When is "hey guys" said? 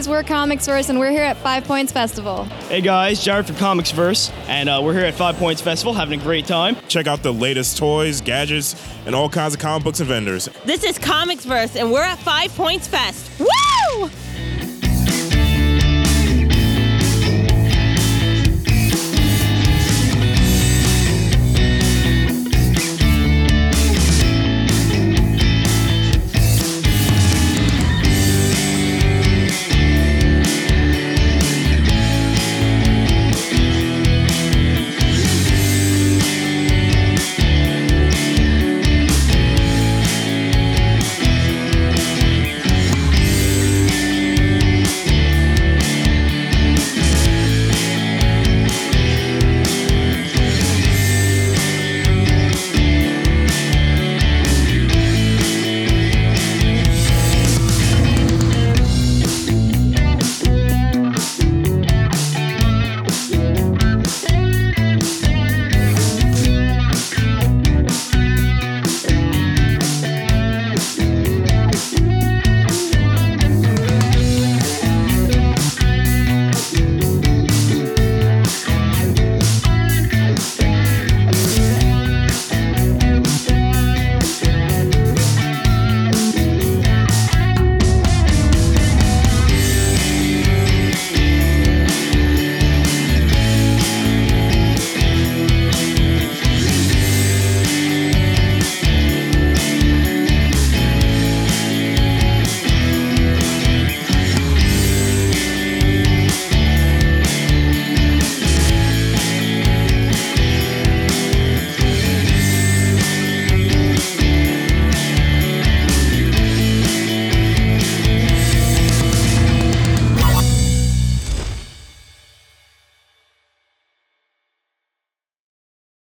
2.70-3.22